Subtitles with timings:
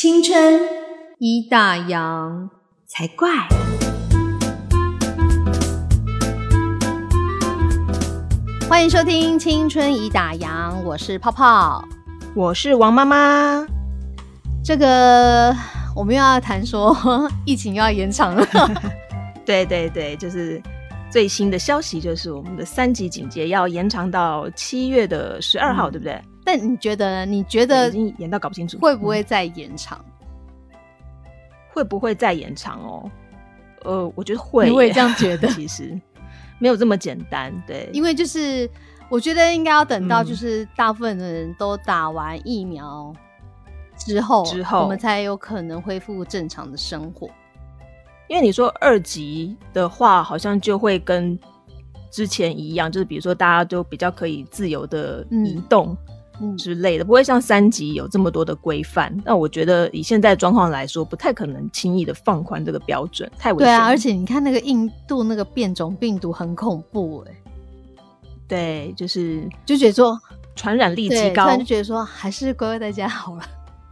[0.00, 0.60] 青春
[1.18, 2.48] 一大洋
[2.86, 3.28] 才怪。
[8.70, 11.84] 欢迎收听《青春已打烊》，我是泡泡，
[12.36, 13.66] 我是王妈妈。
[14.64, 15.52] 这个
[15.96, 16.96] 我们又要谈说
[17.44, 18.46] 疫情又要延长了，
[19.44, 20.62] 对对对，就是
[21.10, 26.22] 最新的消息，就是我们的三级警戒要延长到七月的十二号，对不对？
[26.48, 27.26] 但你觉得？
[27.26, 30.02] 你觉得已经演到搞不清楚，会不会再延长？
[31.74, 33.10] 会不会再延长哦？
[33.82, 35.46] 呃，我觉得会，我也这样觉得。
[35.52, 36.00] 其实
[36.58, 38.66] 没有这么简单，对，因为就是
[39.10, 43.14] 我觉得应该要等到就是大部分的人都打完疫苗。
[43.98, 47.28] 之后，之后我们才有可能恢复正常的生活。
[48.26, 51.38] 因为你说二级的话，好像就会跟
[52.10, 55.94] 之前一样，就是比如说大家都比较可以自由的移动
[56.56, 59.14] 之类的，不会像三级有这么多的规范。
[59.24, 63.66] 那我觉得以现在状况来说，不太可能轻易的放宽这个标准，太危险。
[63.66, 67.34] 对啊，而且你看那个印度那个变种病毒很恐怖哎。
[68.46, 70.18] 对，就是就觉得说
[70.56, 73.42] 传染力极高，就觉得说还是乖乖在家好了。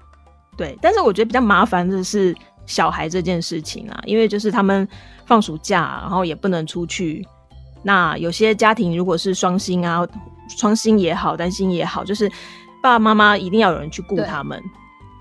[0.56, 4.88] 对，但是我觉得比较麻烦的是小孩这件事情啊，因为就是他们
[5.26, 7.26] 放暑假，然后也不能出去。
[7.82, 10.08] 那有些家庭如果是双薪啊，
[10.48, 12.28] 双薪也好，单薪也好，就是
[12.80, 14.62] 爸爸妈妈一定要有人去顾他们，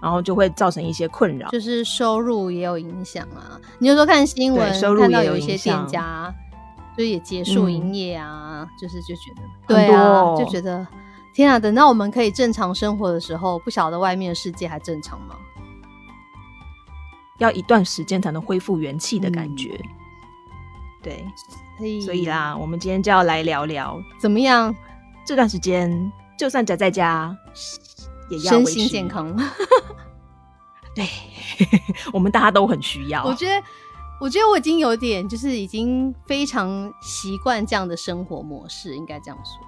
[0.02, 3.60] 然后就会造成一些困扰，就是收入也有影响啊。
[3.80, 6.34] 你就说看新闻，看到有一些店家
[6.98, 10.86] 就也结束营业啊，就是就觉得对啊，就觉得。
[11.34, 11.60] 天啊！
[11.60, 15.36] 等到我们可以正常生活的时候，不晓得外面的世界还正常吗？
[17.40, 19.78] 要一段时间才能恢复元气的感觉。
[21.04, 21.26] 对，
[22.00, 24.74] 所以啦，我们今天就要来聊聊怎么样
[25.26, 25.92] 这段时间，
[26.38, 27.36] 就算宅在家，
[28.30, 29.36] 也要身心健康。
[30.96, 31.08] 对，
[32.14, 33.24] 我们大家都很需要。
[33.26, 33.66] 我觉得，
[34.22, 39.66] 我觉得我已经有点，就是已经非常习惯这样的生活模式，应该这样说。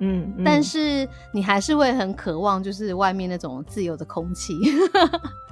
[0.00, 4.58] 嗯，但是你还是会很渴望，就是外面那种自由的空气。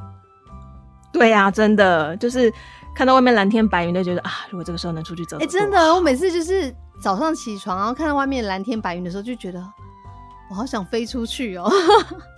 [1.13, 2.53] 对呀，真的就是
[2.99, 9.65] 看到外面蓝天白云，都觉得啊，如果这个时候能出去走，哎，真的，我每次就是早上起床，然后看到外面蓝天白云的时候，就觉得
[10.51, 11.71] 我好想飞出去哦。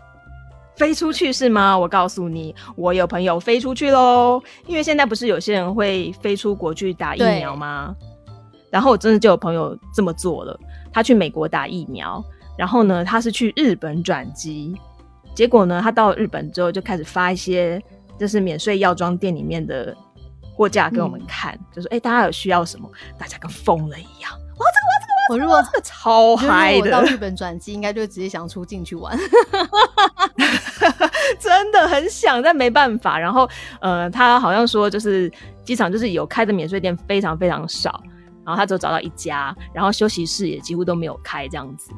[0.76, 1.78] 飞出去是吗？
[1.78, 4.38] 我告诉你，我有朋友飞出去喽。
[4.66, 7.96] 因为现在不是有些人会飞出国去打疫苗吗？
[8.70, 10.60] 然后我真的就有朋友这么做了。
[10.92, 12.22] 他去美国打疫苗，
[12.58, 14.78] 然后呢，他是去日本转机，
[15.34, 17.82] 结果呢，他到日本之后就开始发一些
[18.18, 19.96] 就是免税药妆店里面的
[20.60, 29.16] 货架给我们看，就说：“哎，大家有需要什么？”大家跟疯了一样，哇，这个哇，这个哇，我如果这个超嗨的，到日本转机应该就直接想出境去玩，
[31.40, 33.18] 真的很想，但没办法。
[33.18, 33.48] 然后，
[33.80, 35.32] 呃，他好像说就是
[35.64, 37.98] 机场就是有开的免税店非常非常少。
[38.44, 41.90] 然后他只有找到一家，然后休息室也几乎都没有开，这样子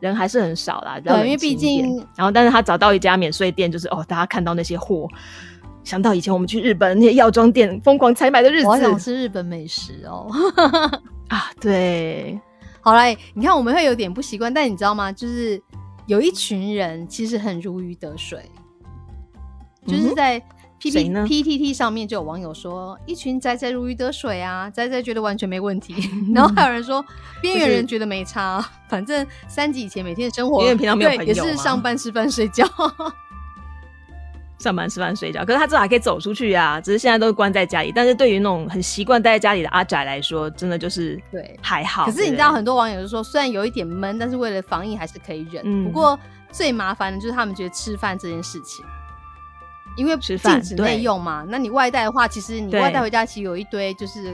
[0.00, 1.00] 人还是很少啦。
[1.02, 5.08] 对，因为毕竟，然后但是他找到一家免税店，就是哦，大家看到那些货，
[5.88, 10.30] 想到以前我们去日本那些药妆店疯狂采买的日子，我想吃日本美食哦。
[11.28, 12.38] 啊，对，
[12.82, 15.10] 好来，你看我们会有点不习惯，但你知道吗？
[15.10, 15.58] 就是
[16.04, 18.42] 有一群人其实很如鱼得水，
[19.86, 20.42] 就是在。
[20.80, 25.92] P P P T T 上面就有网友说，一群仔仔如鱼得水啊，仔仔觉得完全没问题。
[26.32, 27.04] 然后还有人说，
[27.42, 32.64] 边缘人觉得没差，反正三级以前每天的生活，因为平常没有朋友，也是上班吃饭睡觉，
[34.58, 35.44] 上班吃饭睡觉。
[35.44, 37.92] 可是他至少还可以走出去啊，只是现在都是关在家里。
[37.94, 42.06] 但是对于那种很习惯待在家里的阿宅来说，真的就是对还好。
[42.06, 45.84] 可是你知道，很多网友就说，虽然有一点闷，但是为了防疫还是可以忍。
[45.84, 46.18] 不过
[46.50, 48.84] 最麻烦的就是他们觉得吃饭这件事情。
[49.96, 54.32] 因为禁止内用嘛，那你外带的话，其实你外带回家其实有一堆就是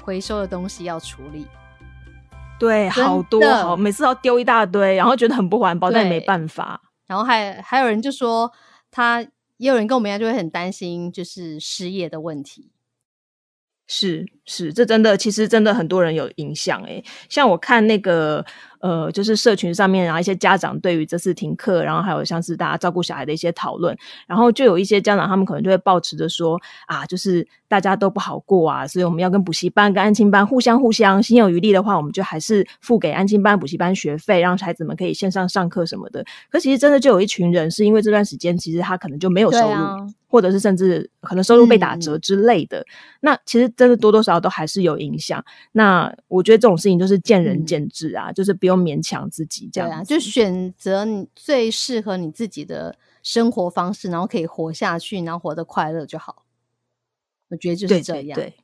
[0.00, 1.44] 回收的东西要处理。
[2.60, 6.80] 对，好多，好，每次要丢一大堆，然后觉得很不环保，但也没办法。
[7.08, 8.48] 然后还还有人就说，
[8.92, 9.26] 他
[9.56, 12.70] 也有人跟我们一样，就会很担心就是失业的问题。
[13.86, 18.44] 是是，这真的，其实真的很多人有影响哎，像我看那个。
[18.84, 23.96] 呃，就是社群上面，然后一些家长对于这次停课，然后还有像是大家照顾小孩的一些讨论，
[24.26, 36.22] 然后就有一些家长他们可能就会抱持着说啊，就是大家都不好过啊，所以我们要跟补习班、跟安亲班互相互相，心有余力的话，我们就还是付给安亲班、补习班学费，让孩子们可以线上上课什么的。
[36.50, 42.84] 可其实真的就有一群人是因为这段时间其实他可能就没有收入，或者是甚至可能收入被打折之类的。
[43.20, 45.42] 那其实真的多多少少都还是有影响。
[45.72, 48.73] 那我觉得这种事情就是见仁见智啊，就是不用。
[48.76, 56.44] 勉强自己这样，就选择你最适合你自己的生活方式，然后可以活下去，然后活得快乐就好。
[57.48, 58.38] 我觉得就是这样。
[58.38, 58.54] 对。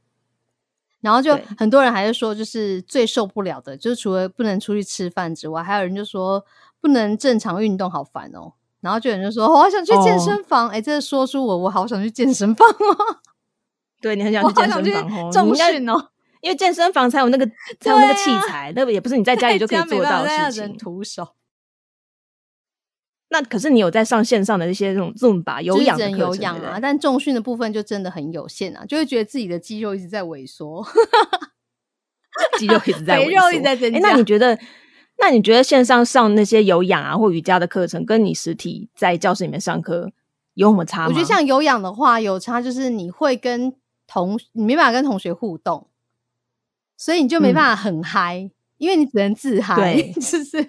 [1.01, 6.45] 然后就很多人还是说，就是最受不了的，就是除了不能出去吃饭之外，还有人就说
[6.79, 8.53] 不能正常运动，好烦哦。
[8.81, 10.69] 然后就有人就说，我好想去健身房。
[10.69, 13.21] 哎，这说出我，我好想去健身房哦。
[14.03, 16.10] 对你很想去健身房哦，重训哦，
[16.41, 17.47] 因为健身房才有那个
[17.81, 20.77] 才有那个器材，那个也不是你在家里就可以做到的事情。
[20.77, 21.29] 徒手。
[23.29, 30.85] 那可是你有在上线上的一些这种 Zoom 吧有氧的有氧啊，但重训的部分就真的很有限啊，就会觉得自己的肌肉一直在萎缩，
[32.59, 33.99] 肌肉一直在萎缩一直在增加。
[34.01, 34.59] 那你觉得？
[35.23, 40.11] 那你觉得线上上那些有氧啊或瑜伽的课程，跟你实体在教室里面上课
[40.55, 41.09] 有什么差吗？
[41.09, 43.75] 我觉得像有氧的话，有差就是你会跟
[44.07, 45.90] 同你没办法跟同学互动，
[47.01, 50.63] 所以你就没办法很嗨，因为你只能自嗨， 是不是？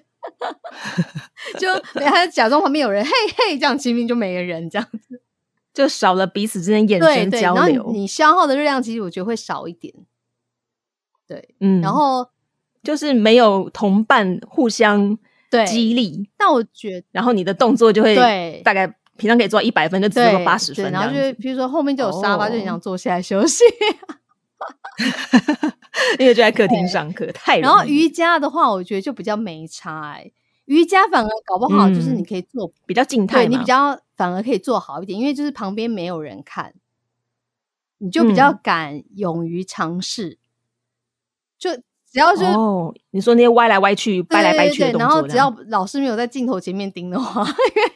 [1.59, 1.67] 就
[2.09, 5.21] 还假装旁边有人，嘿嘿，这样明明就没个人，这样子
[5.75, 7.75] 就少了彼此之间眼神交流。
[7.75, 9.93] 然后你消耗的热量，其实我觉得会少一点。
[11.27, 12.25] 对，嗯，然后
[12.81, 15.17] 就是没有同伴互相
[15.67, 16.29] 激励。
[16.37, 18.87] 但我觉得，然后你的动作就会对大概
[19.17, 20.89] 平常可以做一百分，就只做八十分。
[20.93, 23.65] 然后就比如说后面就有沙发，就想坐下来休息。
[26.19, 30.31] 因为就在客厅上课，太然后瑜伽的话，我觉得就比较没差哎。
[30.65, 36.73] 瑜伽反而搞不好就是你可以做比较静态，你比较反而可以做好一点，因为就是旁边没有人看，
[37.97, 40.37] 你就比较敢勇于尝试。
[41.57, 47.43] 就只要是哦，你说那些歪来歪去、掰来掰去的动作，然后只要老师没有在镜头前面盯的话，
[47.75, 47.91] 因为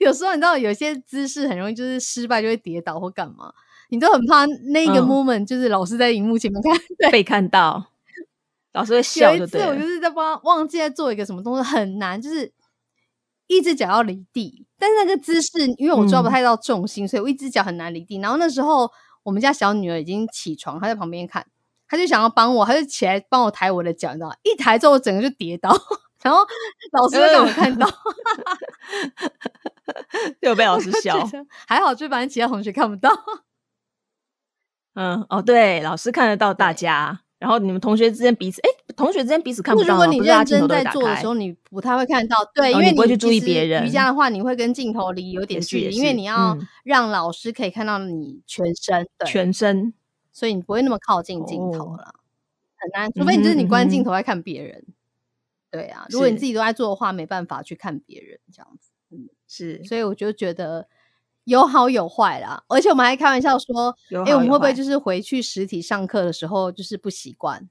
[0.00, 3.52] 有时候你知道有些姿势很容易就是失败就会跌倒或干嘛。
[3.88, 6.72] 你都很怕那个 moment，就是老师在荧幕前面看
[7.12, 7.92] 被看到，
[8.72, 9.34] 老师会笑。
[9.34, 12.52] 有一次我就是在帮忘记在做一个什么动作，很难，就是
[13.46, 15.48] 一只脚要离地，但是那个姿势
[15.78, 18.18] 因为我抓不太到重心，所以我一只脚很难离地。
[18.18, 18.90] 然后那时候
[19.22, 21.46] 我们家小女儿已经起床，她在旁边看，
[21.88, 24.36] 她就想要帮我，她就起来帮我抬我的脚，你知道吗？
[24.42, 25.70] 一抬之后我整个就跌倒，
[26.22, 26.44] 然后
[26.92, 27.88] 老师让我看到，
[30.42, 31.16] 又被老师笑，
[31.66, 33.10] 还好就反正其他同学看不到。
[34.96, 39.88] 嗯哦，对，老师看得到大家，然后你们同学之间彼此，哎，同学之间彼此看不到。
[39.88, 43.84] 如果你认真在做的时候，你不太会看到，对，因为你会去注意别人。
[43.84, 49.92] 瑜伽的话，你会跟镜头离有点距离，因为你要让老师可以看到你全身，全身，
[50.32, 52.14] 所以你不会那么靠近镜头了，
[52.76, 53.12] 很难。
[53.12, 54.82] 除非你就是你关镜头在看别人，
[55.70, 56.06] 对啊。
[56.08, 58.92] 如果你自己都在做的话，没办法去看别人这样子。
[59.10, 60.88] 嗯，是，所以我就觉得。
[61.46, 63.96] 有好有坏啦，而且我们还开玩笑说，
[64.26, 67.68] 哎，我们会不会就是回去实体上课的时候就是不习惯？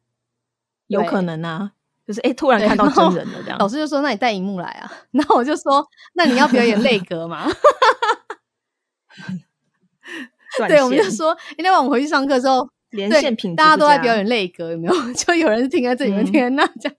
[0.87, 1.71] 有可能啊，
[2.07, 3.57] 就是哎，突然看到真人了这样。
[3.59, 4.91] 老师就说：“那你带荧幕来啊。
[5.11, 7.47] ”然后我就说：“那你要表演泪格吗？”
[10.69, 14.93] 对，我们就说：“那晚我们回去上课之后，连线品大家都在表演泪格，有没有？
[15.13, 16.95] 就有人听在这里面，听在那这样。”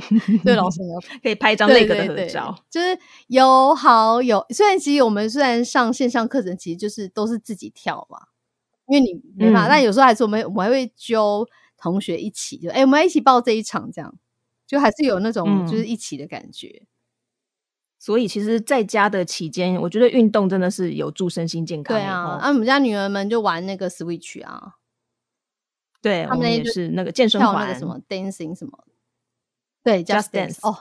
[0.44, 0.80] 对老师，
[1.22, 2.98] 可以拍一张那个的合照，就是
[3.28, 4.44] 有好有。
[4.50, 8.18] 虽然其实我们虽然上线上课程，其实就是都是自己跳嘛，
[8.86, 9.68] 因为你没法。
[9.68, 11.46] 但有时候还是我们，我们还会揪
[11.76, 14.14] 同学一起，就哎，我们一起报这一场，这样
[14.66, 16.82] 就还是有那种就是一起的感觉。
[17.98, 21.96] 所以其实在家的期间，我觉得运动真的是有助身心健康。
[21.96, 24.74] 对啊，啊，我们家女儿们就玩那个 Switch 啊，
[26.02, 28.84] 对他们也是那个健身环，那个什么 dancing 什么。
[29.86, 30.76] 对，Just Dance 哦，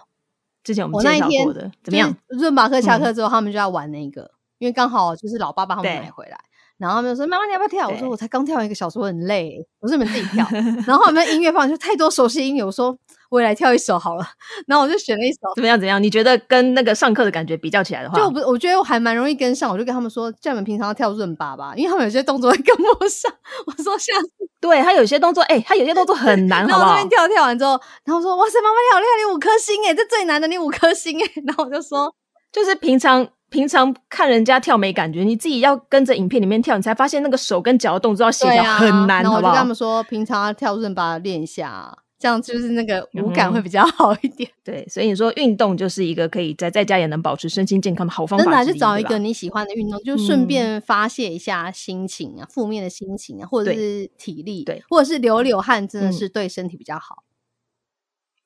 [0.64, 2.18] 之前我们介绍过的，怎么样？
[2.30, 6.40] 润马克下课之后，他们就要玩那个，因为刚好就是老爸爸他们买回来，
[6.78, 10.46] 然后他们说：“妈妈，你要不要跳？”我说：“我才刚跳完一个小时，我很累。”我说：“你们自己跳。”
[10.86, 12.98] 然后我们音乐放就太多熟悉音乐，我说。
[13.32, 14.24] 我也来跳一首好了，
[14.68, 15.40] 然后我就选了一首。
[15.56, 15.78] 怎么样？
[15.78, 16.02] 怎样？
[16.02, 19.70] 你觉得跟那个上课的感觉比较起来的话，就不，我觉得我还蛮容易跟上。
[19.70, 23.30] 我就跟他们说，叫你们平常要跳润巴吧，因为他们有些动作会跟不上。
[23.66, 24.30] 我说下次，
[24.62, 26.92] 对他有些动作，哎，他有些动作很难，好不好？
[26.92, 27.72] 那边跳跳完之后，
[28.06, 31.30] 然后说，哇塞，妈妈你好厉害，你五颗星哎，这最难的，你五颗星哎。
[31.46, 32.14] 然后我就说，
[32.54, 41.98] 就是平常平常看人家跳没感觉，你自己要跟着影片里面跳，你才发现那个手跟脚的动作要协调很难，然后我就跟他们说，平常要跳润巴练一下。
[42.18, 44.50] 这样就是那个舞感会比较好一点。
[44.64, 48.46] 对，所以你说运动就是一个可以在在家也能保持身心健康的好方法。
[48.46, 57.24] 真的，就找一个你喜欢的运动，就顺便发泄一下心情啊，负面的心情啊，或者是体力，对，或者是流流汗，真的是对身体比较好。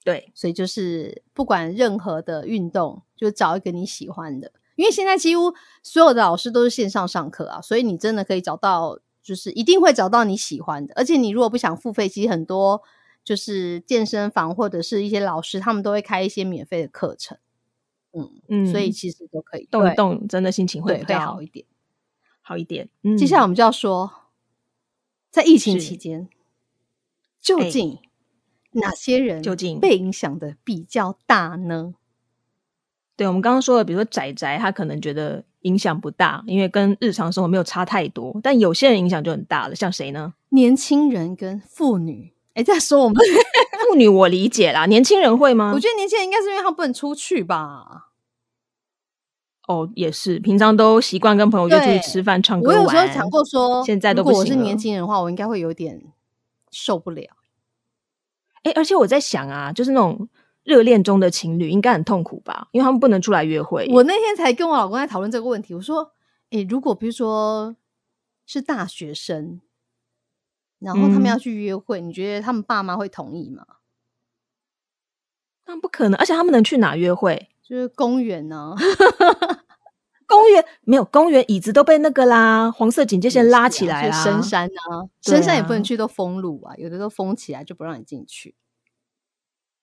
[0.03, 4.51] 对，所以就是不管任何的运动，就找一个你喜欢的。
[4.79, 10.93] 因为现在几乎所有的老师都是线上上课啊，所以你真的可以找到，就是一定会找到你喜欢的。
[10.95, 12.81] 而且你如果不想付费，其实很多。
[13.21, 17.37] 就是健身房或者是一些老师，他们都会开一些免费的课程。
[18.11, 21.65] 嗯嗯，所以其实都可以动一动，真的心情会会好一点，
[22.41, 22.89] 好一点。
[23.19, 24.09] 接下来我们就要说，
[25.29, 26.27] 在疫情期间，
[27.39, 27.99] 究竟
[28.71, 31.93] 哪些人究竟被影响的比较大呢？
[33.19, 38.39] 对，我们刚刚说的，比如说仔仔，他可能觉得影响不大，因为跟日常生活没有差太多。
[38.41, 40.33] 但有些人影响就很大了，像谁呢？
[40.51, 42.31] 年轻人跟妇女。
[42.53, 43.17] 哎，在说我们
[43.89, 44.85] 妇女，我理解啦。
[44.85, 45.73] 年轻人会吗？
[45.75, 48.05] 我觉得年轻人应该是因为他不能出去吧。
[49.67, 52.69] 哦，也是，平常都习惯跟朋友约出去吃饭、唱歌。
[52.69, 56.01] 我有时候想过说，现在如果我是年轻人的话，我应该会有点
[56.71, 57.27] 受不了。
[58.63, 60.29] 哎，而且我在想啊，就是那种
[60.69, 63.85] 热恋中的情侣应该很痛苦吧，因为他们不能出来约会。
[63.91, 66.13] 我那天才跟我老公在讨论这个问题，我说
[66.51, 67.75] ：“哎，如果比如说
[68.45, 69.59] 是大学生，
[70.77, 73.65] 然后他们要去约会，你觉得他们爸妈会同意吗？”
[75.65, 77.49] 那不可能，而且他们能去哪约会？
[77.63, 78.75] 就是公园呢，
[80.25, 84.23] 公园没有公园椅子都被那个啦，黄色警戒线拉起来啦。
[84.23, 88.55] 深山啊，深山也不能去，都封路啊，有的都封起来就不让你进去。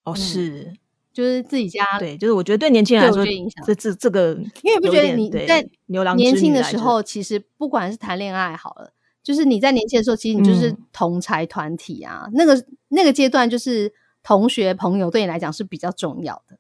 [0.06, 0.72] 哦，是，
[1.12, 3.25] 就是自己家，对，就是我觉得对年轻人来说，
[3.66, 16.56] 这这这个，因为不觉得你在牛郎年轻的时候，其实不管是谈恋爱好了，就是你在年轻的时候，其实你就是同才团体啊，那个那个阶段，就是同学朋友对你来讲是比较重要的。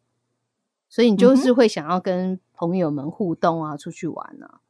[0.88, 4.60] 所以你就是会想要跟朋友们互动啊，出去玩啊。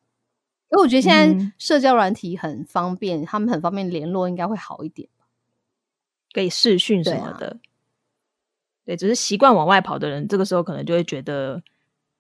[0.71, 5.09] 因为我觉得现在社交软体很方便，他们很方便联络，应该会好一点
[6.33, 7.59] 可以视讯什么的。
[8.87, 11.63] 对，只是习惯往外跑的人，这个时候可能就会觉得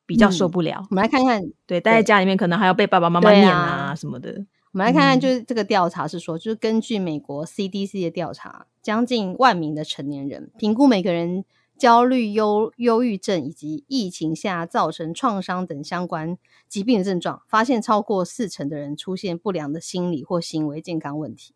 [0.04, 0.87] 比较受不了。
[0.90, 4.44] 我们来看看，对，待在家里面可能还要被爸爸妈妈念啊什么的。
[4.73, 11.46] 我们来看看，就是这个调查是说，就是根据美国 CDC 的调查，将近万名的成年人评估每个人。
[11.78, 16.38] 焦虑、忧忧郁症以及疫情下造成创伤等相关
[16.70, 21.54] 疾病的症状，发现超过四成的人出现不良的心理或行为健康问题。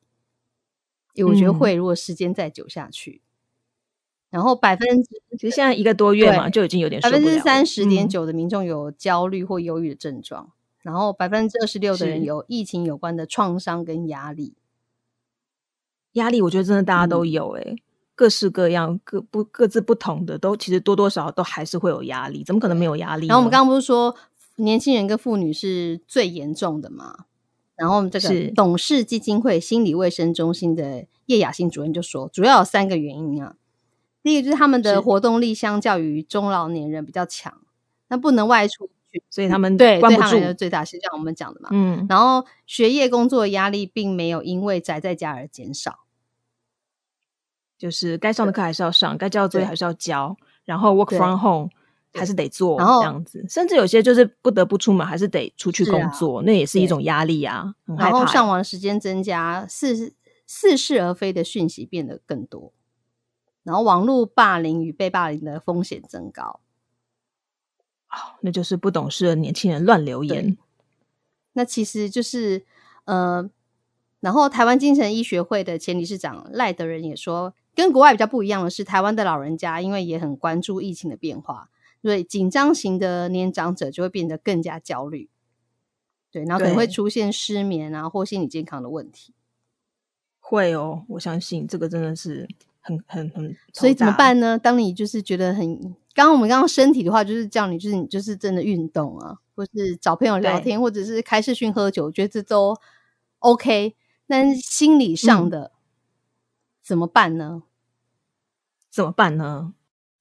[1.27, 3.23] 我觉得会，如果时间再久下去，
[4.31, 5.09] 然后百分之
[5.39, 14.55] 其实现在一个多月嘛，就已经有点百分之三十点九的民众有焦虑或忧郁的症状，然后百分之二十六的人有疫情有关的创伤跟压力。
[16.13, 17.77] 压力，我觉得真的大家都有哎。
[18.15, 23.27] 各式各样、各不各自不同的，都其实多多少少都还是会有压力，怎么可能没有压力？
[23.29, 24.15] 然后我们刚刚不是说
[24.57, 27.25] 年轻人跟妇女是最严重的嘛？
[27.77, 33.57] 然后我们这个董事基金会心理卫生中心的叶雅欣主任就说，主要有三个原因啊。
[34.23, 37.53] 第一个就是他们的活动力相较于中老年人比较强，
[38.09, 41.71] 那不能外出去，所以他们对关不住最大，是像我们讲的嘛。
[41.73, 46.01] 嗯，然后学业工作压力并没有因为宅在家而减少。
[47.79, 50.37] 就是该上的课还是要上，该交的作业还是要交，
[50.67, 51.71] 然后 work from home
[52.13, 53.43] 还是得做，这样子。
[53.49, 57.75] 甚至有些就是不得不出门，还是得出去工作，那也是一种压力啊。
[57.97, 60.13] 然后上网时间增加，似
[60.47, 62.75] 似是而非的讯息变得更多，
[63.63, 66.61] 然后网络霸凌与被霸凌的风险增高。
[68.11, 70.57] 哦，那就是不懂事的年轻人乱留言。
[71.53, 72.65] 那其实就是
[73.05, 73.51] 呃，
[74.21, 77.55] 然后台湾精神医学会的前理事长赖德仁也说。
[77.73, 81.71] 跟国外比较不一样的是，台湾的老人家因为也很关注疫情的变化，
[82.03, 85.31] 所以紧张型的年长者就会变得更加焦虑，
[86.33, 89.33] 对，然后可能会出现失眠啊或心理健康的问题。
[90.41, 92.49] 会哦，我相信这个真的是
[93.07, 93.57] 很很很。
[93.73, 94.59] 所以怎么办呢？
[94.59, 95.81] 当你就是觉得很，
[96.15, 102.77] 刚刚我们刚刚身体的话，就是叫你就是你就是真的运动啊，或是找朋友聊天，或者是开视讯喝酒，我觉得这都
[103.41, 103.95] OK。
[104.27, 105.73] 但是心理上的
[106.83, 107.63] 怎么办呢？
[108.91, 109.73] 怎么办呢？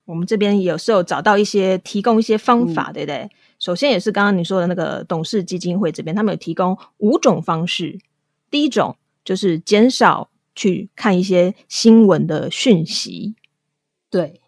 [0.06, 3.30] 我们这边有时候找到一些提供一些方法，对不对？
[3.60, 8.00] 首先也是刚刚你说的那个董事基金会这边，他们有提供五种方式。
[8.50, 13.36] 第一种就是减少去看一些新闻的讯息，
[14.10, 14.42] 对，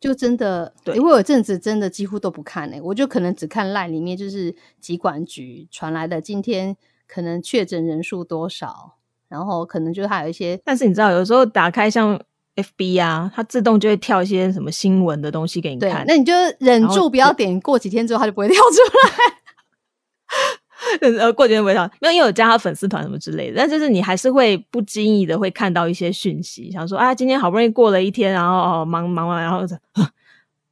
[0.00, 6.74] 就真的对，因为有阵子真的几乎都不看诶，我就可能只看 LINE 里面就是疾管局传来的今天
[7.06, 8.94] 可能确诊人数多少，
[9.28, 12.18] 然后可能就还有一些，但是你知道有时候打开像。
[12.56, 18.62] F B 啊，它自动就会跳一些什么新闻的东西给你看，那你就忍住不要点，过几天之后它就不会跳出
[19.08, 19.43] 来。
[21.18, 29.66] 呃，过几天不会跳，没有因为我加他粉丝团什么之类的，但就是你还是会不经意的会看到一些讯息，想说啊，今天好不容易过了一天，然后忙忙完，然后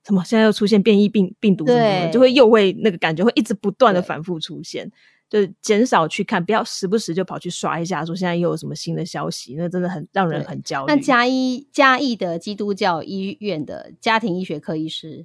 [0.04, 4.90] 什么现在又出现变异病病毒什么，就会又会那个感觉会一直不断的反复出现。
[5.30, 10.92] 就减少去看，不要时不时就跑去刷一下，说现在又有什么新的消息，那真的很让人很焦虑。
[10.92, 15.24] 那嘉义嘉义的基督教医院的家庭医学科医师，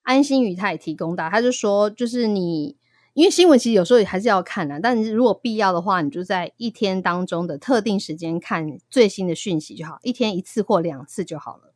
[0.00, 2.76] 安心宇他也提供到，他就说，就是你
[3.16, 11.72] 因为新闻其实有时候也还是要看的，但是如果必要的话，你就在一天当中的特定时间看最新的讯息就好，一天一次或两次就好了。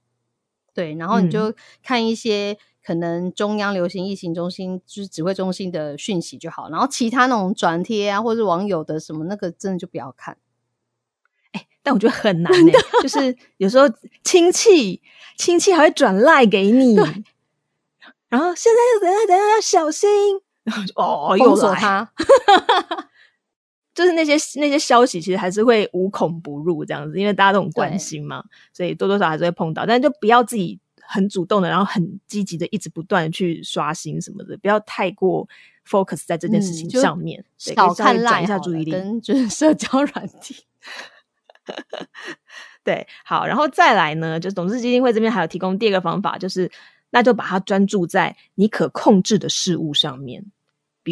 [0.75, 10.37] 对，然后你就看一些可能中央流行疫情中心就是指挥中心的讯息就好，然后其他那种转贴啊或者网友的什么那个真的就不要看。
[11.52, 13.87] 哎，但我觉得很难的，就是有时候
[14.23, 15.00] 亲戚
[15.38, 16.97] 亲戚还会转赖给你。
[18.28, 20.09] 然后现在等下等下要小心，
[20.71, 22.09] 然后就哦，封锁他，
[23.93, 35.49] 就是那些那些消息，其实还是会无孔不入这样子，因为大家都很关心嘛，所以多多少还是会碰到，但就不要自己很主动的，然后很积极的一直不断的去刷新什么的，不要太过
[35.89, 40.57] focus 在这件事情上面，少看赖一下注意力，跟就是社交软体。
[42.85, 46.71] 对，好，然后再来呢，就是董事基金会这边还有提供第二个方法，就是。
[47.12, 50.45] 那就把它专注在你可控制的事物上面，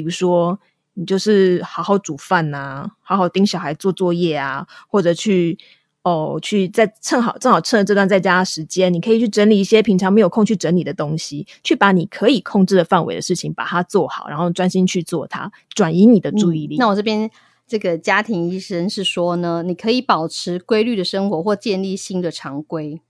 [0.03, 0.59] 比如说
[0.95, 5.59] 你就是好好煮饭呐，好好盯小孩做作业啊，或者去
[6.03, 16.77] 哦去在趁好正好趁着这段在家的时间，你可以去整理一些平常没有空去整理的东西，去把你可以控制的范围的事情把它做好，然后专心去做它，转移你的注意力。
[16.79, 17.31] 那我这边
[17.67, 23.01] 这个家庭医生是说呢，你可以保持规律的生活或建立新的常规。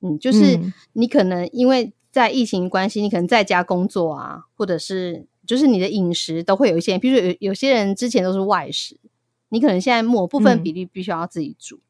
[0.00, 0.60] 嗯，就是
[0.92, 1.92] 你可能因为。
[2.10, 9.00] 在疫情关系，你可能在家工作啊，或者是就是你的饮食都会有一些，比如说有有些人之前都是外食，
[9.48, 11.80] 你可能现在某部分比例必须要自己煮，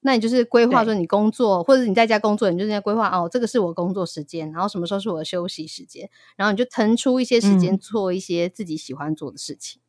[0.00, 9.80] 那你就是规划说你工作或者你在家工作，你就在规划哦，这个是我工作时间，然后什么时候是我的休息时间，然后你就腾出一些时间做一些自己喜欢做的事情，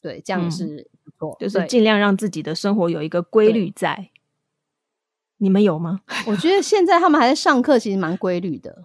[0.00, 4.10] 对，这样是不错，就是尽量让自己的生活有一个规律在。
[5.38, 6.02] 你们有吗？
[6.28, 8.84] 我觉得现在他们还在上课，其实蛮规律的。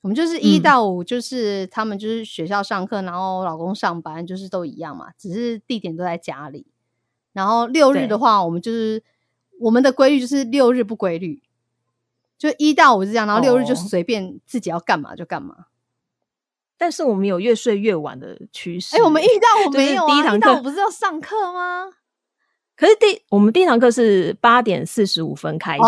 [0.00, 6.66] 我们就是一到五，就是他们就是学校上课，然后老公上班，就是都一样嘛，只是地点都在家里。
[7.32, 9.02] 然后六日的话，我们就是
[9.60, 11.42] 我们的规律就是六日不规律，
[12.38, 15.66] 就一到五是这样，然后六日就随便自己要干嘛就干嘛。
[16.76, 18.96] 但是我们有越睡越晚的趋势。
[18.96, 20.36] 哎，我们一到五没有啊？
[20.36, 21.90] 一到五不是要上课吗？
[22.78, 25.82] 可是第我们第一堂课是八点四十五分开始，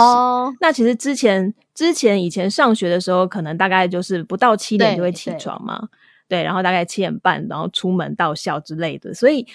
[0.61, 5.89] 那其实之前之前以前上学的时候，可能大概就是不到七点就会起床嘛，
[6.29, 9.15] 对，然后大概七点半，然后出门到校之类的。
[9.15, 9.47] 所以，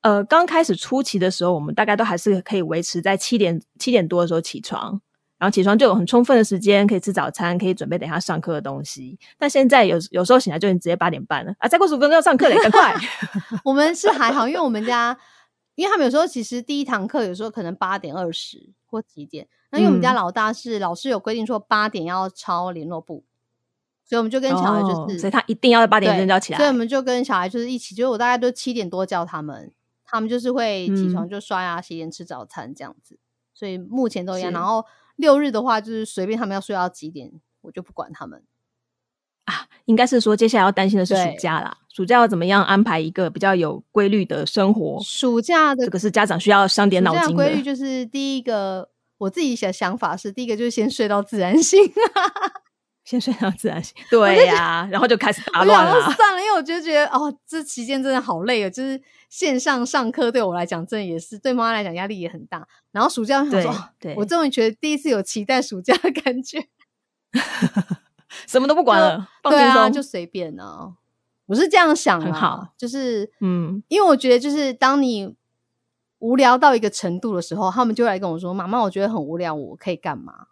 [0.00, 4.98] 呃，刚开始初期的时候，我们大概都还是可以维持在七点七点多的时候起床，
[5.36, 9.18] 然后起床就有很充分的时间可以吃早餐，可以准备等下上课的东西。
[9.38, 12.94] 但现在有有时候醒来就已经直接八点半了啊，再过十五分钟要上课了，赶快！
[13.62, 15.14] 我们是还好，因为我们家。
[15.78, 23.24] 因为他们有时候其实第一堂课有时候可能八点二十或几点，那因为我们家老大是老师有规定说八点要抄联络簿，
[24.04, 29.72] 所以我们就跟小孩就是，所以他一定要在八点钟就要起来，所以我们就跟小孩就是一起，就是我大概都七点多叫他们，
[30.04, 33.16] 他们就是会起床就刷牙洗脸吃早餐这样子，
[33.54, 34.50] 所以目前都一样。
[34.50, 38.42] 然后六日的话就是随便他们要睡到几点，我就不管他们。
[39.48, 41.74] 啊，应该是说接下来要担心的是暑假啦。
[41.88, 45.00] 暑假要怎么样安排一个比较有规律的生活？
[45.02, 47.34] 暑假的这个是家长需要伤点脑筋的。
[47.34, 51.80] 规律就是第一个，我自己的想法是，第一个就是先睡到自然醒，
[53.04, 53.96] 先睡到自然醒。
[54.10, 56.12] 对呀，然后就开始打乱了。
[56.12, 62.68] 算了，因为我就觉得哦，这期间真的好累啊，就是线上上课对我来讲，真的也是对妈妈来讲压力也很大。
[62.92, 63.74] 然后暑假想说，
[64.14, 66.68] 我终于觉得第一次有期待暑假的感觉。
[68.46, 70.94] 什么都不管了，对啊，就随便呢。
[71.46, 75.34] 我是这样想的，就是嗯，因为我觉得，就是当你
[76.18, 80.48] 无聊到一个程度的时候，他们就来跟我说：“妈妈，我觉得很无聊，我可以干嘛？”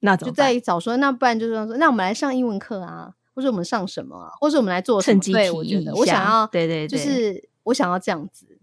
[0.00, 8.58] 那就在找说，那不然就是说，那我们来上英文课啊，或者我们上什么，啊，或者我们来做趁机对，我觉得我想要，对对，就是我想要这样子，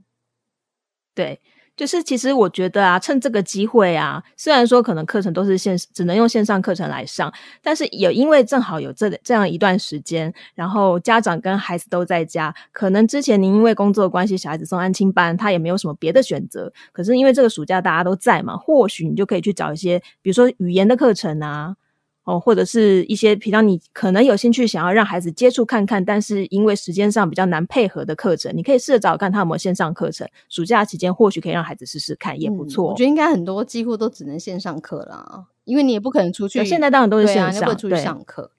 [1.15, 1.39] 对。
[1.79, 16.69] 就是其实我觉得啊，趁这个机会啊，虽然说可能课程都是线，只能用线上课程来上，但是也因为正好有这这样一段时间，然后家长跟孩子都在家，可能之前您因为工作关系，小孩子送安亲班，他也没有什么别的选择。
[16.91, 21.77] 可是因为这个暑假大家都在嘛，或许你就可以去找一些，比如说语言的课程啊。
[22.25, 30.27] 哦，或者是一些平常你可能有兴趣想要让孩子接触看看，但是因为时间上比较难配合的课程，你可以试着找看他有没有线上课程。
[30.47, 32.91] 暑假期间或许可以让孩子试试看，也不错。
[32.91, 36.63] 我觉得应该很多几乎都只能线上课啦，因为你也不可能出去。
[36.63, 38.51] 现在当然都是线上，出去上课。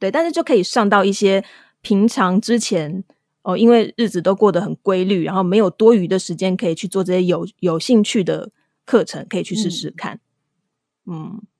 [0.00, 1.44] 对，但是就可以上到一些
[1.82, 3.04] 平常之前
[3.42, 8.50] 哦，因为日子都过得很规律，然后没有多余的时间可以去做这些有有兴趣的
[8.84, 10.18] 课程，可以去试试看。
[11.06, 11.55] 嗯，好。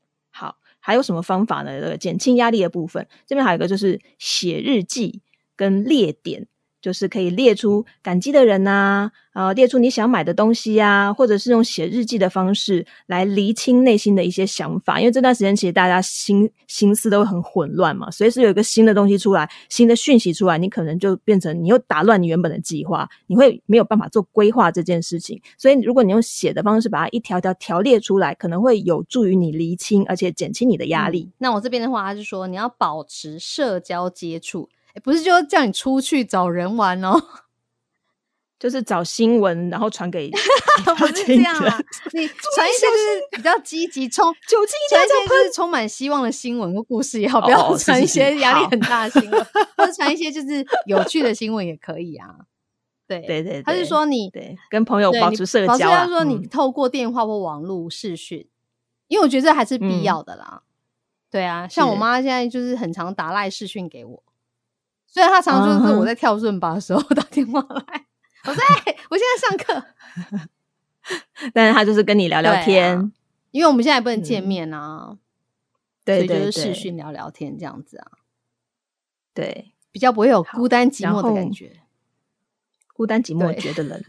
[0.86, 1.70] 还有什么方法呢？
[1.72, 5.20] 呃减轻压力的部分，这边还有一个就是写日记
[5.56, 6.46] 跟列点。
[6.86, 15.00] 就是可以列出感激的人呐，啊，列出你想买的东西呀，或者是用写日记的方式来厘清内心的一些想法。
[15.00, 25.42] 因为这段时间其实大家心心思都很混乱嘛，随时有一个新的东西出来，新的讯息出来，你可能就变成你又打乱你原本的计划，你会没有办法做规划这件事情。
[25.58, 31.28] 所以如果你用写的方式把它一条条条列出来，可能会有助于你厘清，而且减轻你的压力。
[31.38, 34.68] 那我这边的话，他就说你要保持社交接触。
[35.02, 37.20] 不是就叫你出去找人玩哦，
[38.58, 40.30] 就是找新闻，然后传给
[40.98, 41.78] 不是这样啊？
[42.12, 52.28] 你传一些就是比较积极、充酒精，传一些就是充满希望的新闻或故事也好，不要传一些压力很大的新闻，或者传一些就是有趣的新闻也可以啊。
[53.06, 58.48] 对对对，他是说你对跟朋友保持社交啊，他说你透过电话或网络视讯，
[59.06, 60.62] 因为我觉得这还是必要的啦。
[61.30, 64.22] 对啊，像我妈现在就是很常打赖视讯给我。
[65.16, 68.04] 所以他常就是我在跳顺吧的时候打电话来，
[68.44, 68.62] 我在
[69.08, 69.86] 我现在上课，
[71.54, 73.10] 但是他就是跟你聊聊天，
[73.50, 75.16] 因为我们现在不能见面啊，
[76.04, 78.06] 对，就是视讯聊聊天这样子啊，
[79.32, 81.80] 对，比较不会有孤单寂寞的感觉，
[82.92, 84.04] 孤单寂寞觉得冷。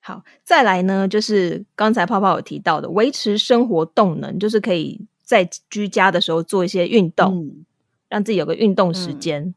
[0.00, 7.64] 好，再来呢，就是刚才泡泡有提到的，维持生活动能，就是可以在居家的时候做一些运动，
[8.10, 9.54] 让自己有个运动时间。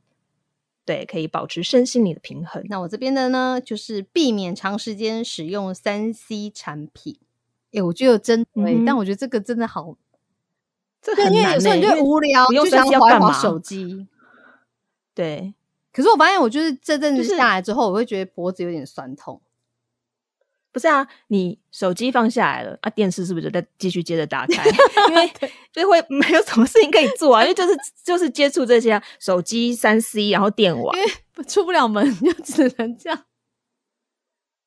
[0.85, 2.63] 对，可以保持身心里的平衡。
[2.69, 7.17] 那我这边的呢，就是避免长时间使用三 C 产品。
[7.73, 9.97] 哎，我觉得真对，但我觉得这个真的好，
[11.01, 11.55] 这很难。
[11.55, 14.07] 有时候你就无聊，就想玩玩手机。
[15.15, 15.55] 对，
[15.91, 19.41] 可是我发现，我就是这阵子下来之后，我会觉得脖子有点酸痛。
[20.75, 24.61] 不是啊，你手机放下来了啊，电视是不是就再继续接着打开？
[25.07, 25.31] 因为
[25.71, 31.09] 就会没有什么事情可以做啊，因为就是就是接触这些手机、三 C，然后电网，因为
[31.47, 33.17] 出不了门，就只能这样。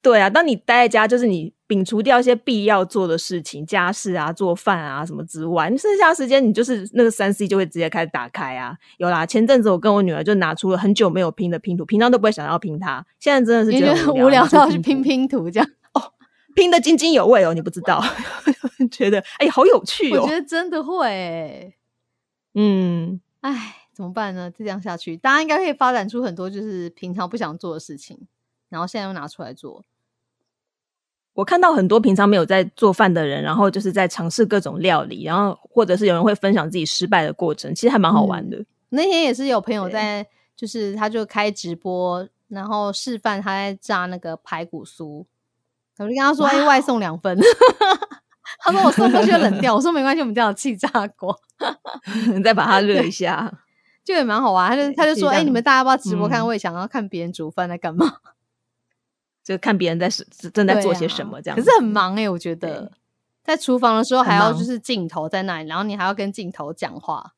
[0.00, 8.74] 对啊，当你待在家，就是你摒除掉一些必要做的事情，家事啊、做饭啊什么之外，你剩下时间，你就是那个三 C 就会直接开始打开啊。
[8.96, 15.68] 有啦，前阵子我跟我女儿就拿出了很久没有拼的拼图，平常都不会想要拼它，现在真的是觉得无聊到去拼拼图这样。
[16.58, 18.02] 拼得津津有味哦，你不知道，
[18.90, 20.22] 觉得哎，好有趣哦。
[20.22, 21.72] 我觉得真的会，
[22.54, 24.50] 嗯，哎，怎么办呢？
[24.50, 28.18] 这样下去，大家应该可以发展出很多就是平常不想做的事情，
[28.68, 29.84] 然后现在又拿出来做。
[31.34, 38.64] 我看到很多平常没有在做饭的人，然后就是在尝试各种料理，然后或者是有人会分享自己失败的过程，其实还蛮好玩的。
[38.88, 45.24] 那天也是有朋友在，就是他就开直播，然后示范他在炸那个排骨酥。
[45.98, 47.38] 我就跟他说：“哎，外送两分。
[48.60, 51.36] ”他说：“我送过去冷掉。”我说：“没关系，我们家有气炸锅，
[52.34, 53.52] 你再把它热一下，
[54.04, 56.44] 就也蛮好玩。”他就他就说：“哎，你们大家要不要直播看？
[56.46, 58.16] 我也想要看别人煮饭在干嘛，
[59.44, 61.56] 就看别人在是正在做些什么这样。
[61.58, 62.92] 可是很忙哎，我觉得
[63.42, 67.32] 在厨房的时候还要就是镜头在那里，然后你还要跟镜头讲话，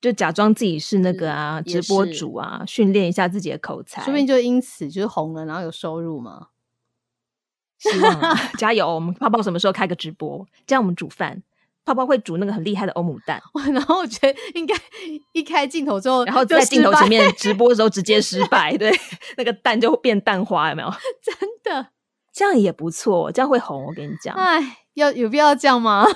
[0.00, 6.48] 就假装自己是那个啊直播主啊，训练一下自己的口才，说不定就因此就是红了，然后有收入嘛。”
[7.90, 8.94] 希望 加油！
[8.94, 10.46] 我们泡泡什么时候开个直播？
[10.66, 11.42] 这样我们煮饭，
[11.84, 13.42] 泡泡会煮那个很厉害的欧姆蛋。
[13.72, 14.74] 然后我觉得应该
[15.32, 18.90] 一开镜头之后，然后在镜头前面 直播的时候直接失败，对，
[19.36, 20.88] 那个蛋就变蛋花，有没有？
[21.22, 21.88] 真的，
[22.32, 23.84] 这样也不错，这样会红。
[23.86, 26.06] 我跟你讲，哎，要有必要这样吗？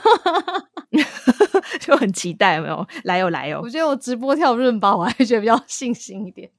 [1.81, 2.87] 就很期待，有没有？
[3.05, 3.61] 来哦，来哦！
[3.63, 6.51] 我觉得我直播跳润吧，我还觉得比较信心一点。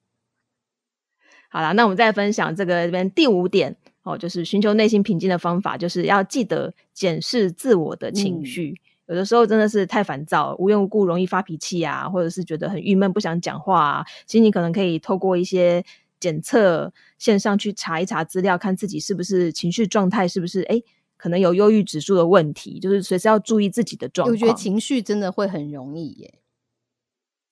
[1.50, 3.76] 好了，那我们再分享这个这边第五点。
[4.04, 8.74] 哦，就是寻求内心平静的方法，就是要记得检视自我的情绪。
[9.08, 13.84] 有的时候真的是太烦躁，无缘无故容易发脾气啊，或者是觉得很郁闷，不想讲话。
[13.84, 14.06] 啊。
[14.26, 15.84] 其实你可能可以透过一些
[16.20, 20.82] 检测线上去查一查资料，看自己是不是情绪状态是不是哎，
[21.18, 24.32] 可能有忧郁指数的问题，就是随时要注意自己的状况。
[24.32, 26.36] 我觉得情绪真的会很容易耶。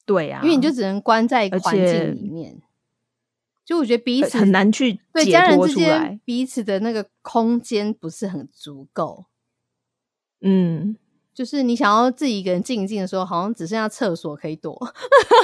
[0.06, 2.62] 对呀，因为你就只能关在一个环境里面。
[3.68, 9.26] 就我觉得彼此很难去对家人之间彼此的那个空间不是很足够。
[10.40, 10.96] 嗯，
[11.34, 14.94] 就是你想要自己一个人静一静的时候，好像只剩下厕所可以躲。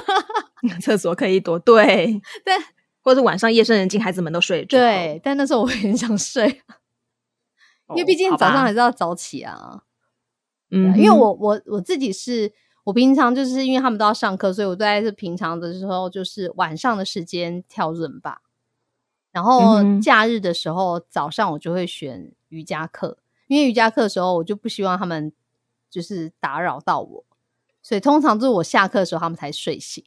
[0.81, 2.57] 厕所可以躲，对，但
[3.01, 6.47] 或者晚上夜深人静，孩子们都睡着，对，但那时候我很想睡，
[7.89, 9.83] 因为毕竟早上还是要早起啊。
[10.71, 12.53] 嗯，因为我我我自己是。
[12.83, 18.41] 我平常就是因为他们都要上课，所以我都在这平常的时候就是晚上的时间跳润吧。
[19.31, 23.17] 然后假日的时候早上我就会选瑜伽课，
[23.47, 25.31] 因为瑜伽课的时候我就不希望他们
[25.89, 27.25] 就是打扰到我，
[27.81, 30.03] 所以通常就是我下课的时候他们才睡醒。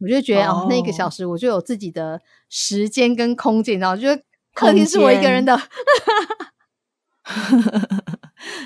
[0.00, 5.58] 我就觉得哦，那一个小时我就有自己的时间跟空间，然后觉得客厅是我一个人的。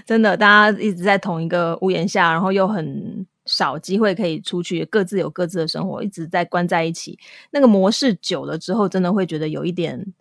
[0.04, 7.18] 真的，大家一直在同一个屋檐下，然后又很少机会可以出去，各自有各自的生活，一直在关在一起。
[7.52, 10.12] 那个模式久了之后，真的会觉得有一点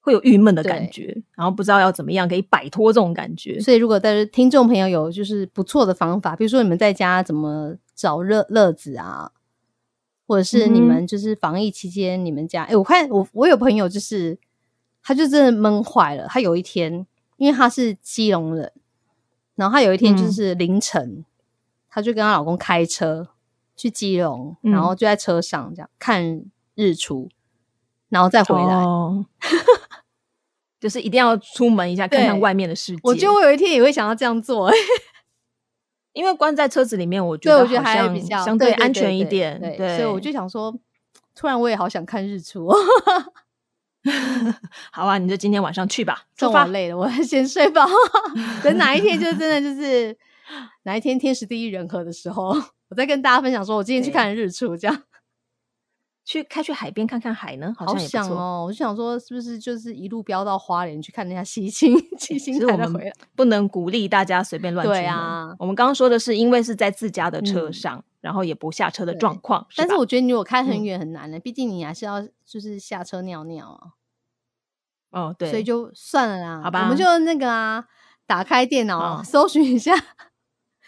[0.00, 3.60] 会有郁闷的感觉，然后不知道要怎么样可以摆脱这种感觉。
[3.60, 9.32] 所以，如果但是听众朋友有就是不错的方法，比如说你们在家怎么找乐乐子啊，
[10.26, 14.38] 或者是你们就是防疫期间你们家，哎，我看我我有朋友就是
[15.02, 17.04] 他就真的闷坏了，他有一天。
[17.38, 18.70] 因为她是基隆人，
[19.54, 21.24] 然后她有一天就是凌晨，
[21.88, 23.28] 她就跟她老公开车
[23.74, 27.28] 去基隆，然后就在车上这样看日出，
[28.10, 28.84] 然后再回来，
[30.78, 33.00] 就是一定要出门一下看看外面的世界。
[33.02, 34.70] 我觉得我有一天也会想要这样做，
[36.12, 40.76] 因为关在车子里面，我觉得我觉得还比较相对安全一点，对，所以我就想说，
[41.34, 42.68] 突然我也好想看日出。
[44.92, 46.22] 好啊，你就今天晚上去吧。
[46.36, 47.86] 这么累了，我先睡吧。
[48.62, 50.16] 等哪一天就真的就是
[50.84, 52.48] 哪一天天时地利人和的时候，
[52.88, 55.02] 我再跟大家分享，说我今天去看日出，这样
[56.24, 58.64] 去开去海边看看海呢，好想哦。
[58.66, 61.96] 我就想说，是不是就是一路飙到花莲去看那下西青？
[62.18, 63.12] 七星才能回来。
[63.34, 65.54] 不能鼓励大家随便乱对啊。
[65.58, 68.04] 我们刚刚说的是，因为是在自家的车上。
[68.20, 73.94] 然后也不下车的状况，但是我觉得你如果开很远很难的，毕竟你还是要就是下车尿尿啊。
[75.10, 77.84] 哦，对，所以就算了啦，好吧，我们就那个啊，
[78.26, 79.94] 打开电脑搜寻一下，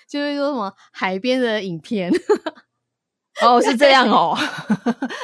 [0.09, 2.13] 就是说什么海边的影片。
[3.43, 4.37] 哦，是这样哦，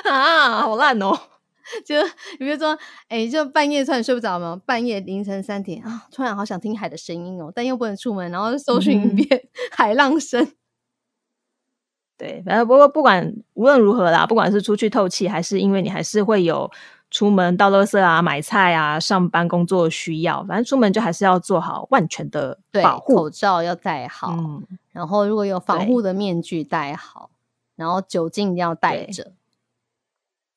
[0.05, 1.19] 啊，好烂哦。
[1.85, 1.97] 就
[2.39, 2.79] 比如说，
[3.09, 10.53] 哎，就半夜突然睡不着嘛，半夜凌晨三点啊，突然好想听海的声音哦，但又不能出门，然后搜寻一遍海浪声。
[12.17, 16.71] 对，反正不过不管无论如何啦，不管是出去透气，还是因为你还是会有
[17.17, 24.37] 出门倒垃圾啊、买菜啊、上班工作需要，反正出门就还是要做好万全的保护，口罩要戴好，
[24.93, 27.31] 然后如果有防护的面具戴好，
[27.75, 29.33] 然后酒精一定要带着，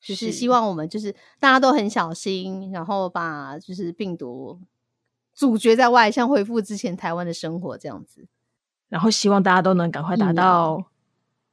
[0.02, 4.60] 就是希望我们就是大家都很小心，然后把就是病毒
[5.34, 8.28] 阻绝在外，像恢复之前台湾的生活这样子，
[8.90, 10.84] 然后希望大家都能赶快达到。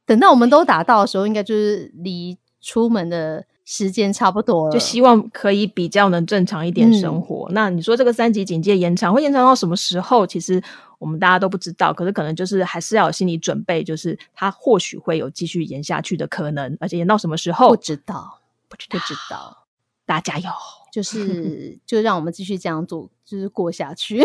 [0.05, 4.71] 等到我们都达到的时候，应该就是离出门的时间差不多了。
[4.71, 7.49] 就希望可以比较能正常一点生活。
[7.51, 10.25] 那你说这个三级警戒延长会延长到什么时候？
[10.25, 10.63] 其实
[10.99, 11.93] 我们大家都不知道。
[11.93, 16.77] 可是可能就是还是要有心理准备，就是它或许会有继续延下去的可能。
[16.79, 17.71] 而且延到什么时候？
[17.71, 19.65] 不知道，不知道，不知道。
[20.05, 20.49] 大家加油！
[20.93, 24.21] 就 是就让我们继续这样做，就是过下去。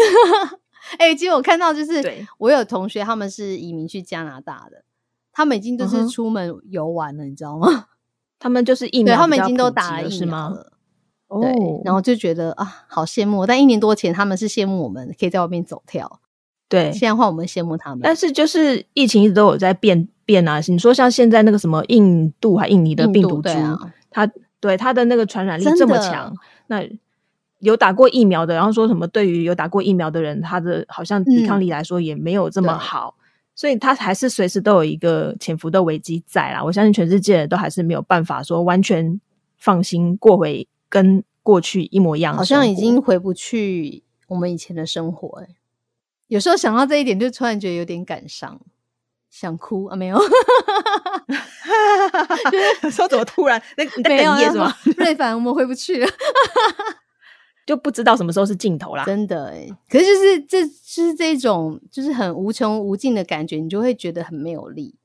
[0.98, 2.00] 哎，其实我看到就是
[2.38, 4.85] 我有同学他们是移民去加拿大的。
[5.33, 7.87] 他们已经就是出门游玩了，你知道吗？
[8.42, 10.72] 他们就是疫苗，对他们已经都打了疫苗了。
[11.40, 11.48] 对，
[11.85, 13.46] 然后就觉得啊，好羡慕。
[13.46, 16.18] 但一年多前他们是羡慕我们可以在外面走跳，
[16.68, 16.90] 对。
[16.90, 18.00] 现在换我们羡慕他们。
[18.02, 20.61] 但是就是疫情一直都有在变变啊。
[20.66, 23.50] 你说像现在那个什么印度还印尼的病毒株，
[24.11, 24.28] 它
[24.59, 26.83] 对它的那个传染力这么强，那
[27.61, 33.14] 有打过疫苗的，然后说什么对于有打过疫苗的人，他的好像抵抗力来说也没有这么好。
[33.54, 36.62] 所以它还是随时都有一个潜伏的危机在啦。
[36.62, 39.20] 我相信全世界都还是没有办法说完全
[39.58, 42.36] 放心过回跟过去一模一样。
[42.36, 45.48] 好像已经回不去我们以前的生活哎。
[46.28, 48.58] 有时候想到这一点，就突然觉得有点感伤，
[49.28, 49.96] 想哭啊？
[49.96, 50.18] 没有？
[52.90, 54.74] 说怎么突然那哽咽是吗？
[54.96, 56.08] 瑞凡，我们回不去了。
[57.64, 59.68] 就不知道什么时候是尽头啦，真的哎。
[59.88, 60.72] 可是就是这就
[61.05, 64.96] 是这种就是很无穷无尽的感觉，你就会觉得很没有力。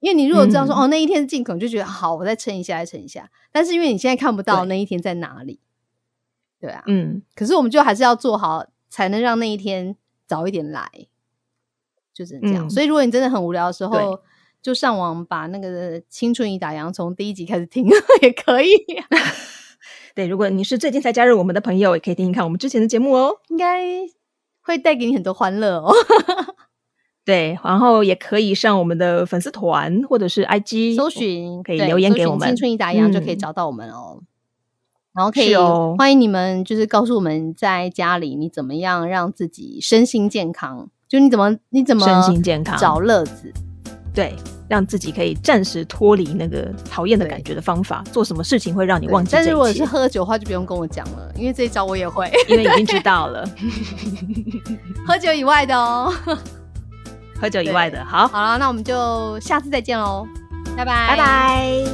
[0.00, 3.30] 因为你如果知道说哦那一天是尽头，就觉得好，我再撑一下，再撑一下。
[3.52, 5.60] 但是因为你现在看不到那一天在哪里，
[6.58, 7.22] 对啊，嗯。
[7.34, 9.94] 可是我们就还是要做好，才能让那一天
[10.26, 10.88] 早一点来，
[12.14, 12.68] 就是这样。
[12.70, 14.20] 所以如果你真的很无聊的时候，
[14.62, 17.86] 就上网把那个《青春已打烊》从第一集开始听
[18.22, 18.70] 也可以。
[20.14, 23.80] 对，如果你是最近才加入我们的朋友，也可以听听看我们之前的节目哦，应该
[24.60, 25.92] 会带给你很多欢乐哦。
[27.24, 34.20] 对，然后也可以上我们的粉丝团或者是 IG 搜寻，可以留言给我们，青春一打烊就可以找到我们哦。
[35.12, 35.54] 然后可以
[35.98, 43.52] 欢迎你们，就是告诉我们在家里你怎么样让自己身心健康，就你怎么你怎么身心健康找乐子。
[44.14, 44.34] 对，
[44.70, 49.30] 让自己可以暂时脱离那个讨厌的感觉的方法，做什么事情会让你忘记？
[49.32, 53.44] 但是如果是喝酒的话，就不用跟我讲了，因为这一招我也会，因为已经知道了。
[55.04, 56.14] 喝酒以外的哦，
[57.40, 60.24] 喝酒以外的，好好了，那我们就下次再见喽，
[60.76, 61.84] 拜拜，拜拜。